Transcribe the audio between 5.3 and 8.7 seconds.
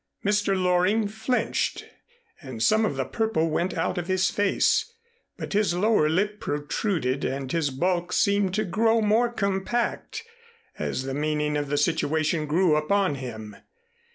but his lower lip protruded and his bulk seemed to